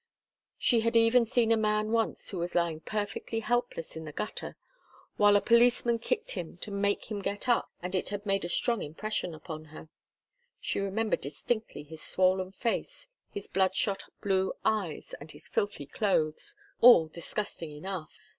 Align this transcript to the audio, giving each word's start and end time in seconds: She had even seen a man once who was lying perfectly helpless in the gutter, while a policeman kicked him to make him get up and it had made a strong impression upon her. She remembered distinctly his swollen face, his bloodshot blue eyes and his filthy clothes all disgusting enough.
She 0.57 0.79
had 0.79 0.97
even 0.97 1.27
seen 1.27 1.51
a 1.51 1.55
man 1.55 1.91
once 1.91 2.31
who 2.31 2.39
was 2.39 2.55
lying 2.55 2.79
perfectly 2.79 3.41
helpless 3.41 3.95
in 3.95 4.03
the 4.03 4.11
gutter, 4.11 4.57
while 5.17 5.35
a 5.35 5.41
policeman 5.41 5.99
kicked 5.99 6.31
him 6.31 6.57
to 6.61 6.71
make 6.71 7.11
him 7.11 7.21
get 7.21 7.47
up 7.47 7.69
and 7.83 7.93
it 7.93 8.09
had 8.09 8.25
made 8.25 8.43
a 8.43 8.49
strong 8.49 8.81
impression 8.81 9.35
upon 9.35 9.65
her. 9.65 9.89
She 10.59 10.79
remembered 10.79 11.21
distinctly 11.21 11.83
his 11.83 12.01
swollen 12.01 12.51
face, 12.51 13.05
his 13.29 13.45
bloodshot 13.47 14.01
blue 14.21 14.53
eyes 14.65 15.13
and 15.21 15.29
his 15.29 15.47
filthy 15.47 15.85
clothes 15.85 16.55
all 16.81 17.05
disgusting 17.07 17.69
enough. 17.69 18.17